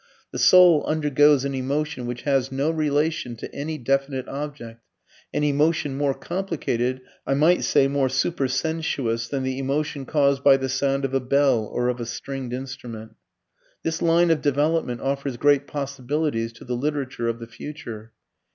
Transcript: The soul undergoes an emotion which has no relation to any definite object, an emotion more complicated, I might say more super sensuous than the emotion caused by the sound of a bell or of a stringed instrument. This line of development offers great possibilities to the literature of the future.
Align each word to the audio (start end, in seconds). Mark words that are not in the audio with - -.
The 0.31 0.39
soul 0.39 0.83
undergoes 0.87 1.45
an 1.45 1.53
emotion 1.53 2.07
which 2.07 2.23
has 2.23 2.51
no 2.51 2.71
relation 2.71 3.35
to 3.35 3.53
any 3.53 3.77
definite 3.77 4.27
object, 4.27 4.81
an 5.31 5.43
emotion 5.43 5.95
more 5.95 6.15
complicated, 6.15 7.01
I 7.27 7.35
might 7.35 7.63
say 7.63 7.87
more 7.87 8.09
super 8.09 8.47
sensuous 8.47 9.27
than 9.27 9.43
the 9.43 9.59
emotion 9.59 10.07
caused 10.07 10.43
by 10.43 10.57
the 10.57 10.69
sound 10.69 11.05
of 11.05 11.13
a 11.13 11.19
bell 11.19 11.65
or 11.71 11.87
of 11.87 11.99
a 11.99 12.07
stringed 12.07 12.51
instrument. 12.51 13.15
This 13.83 14.01
line 14.01 14.31
of 14.31 14.41
development 14.41 15.01
offers 15.01 15.37
great 15.37 15.67
possibilities 15.67 16.51
to 16.53 16.65
the 16.65 16.73
literature 16.75 17.27
of 17.27 17.37
the 17.37 17.45
future. 17.45 18.11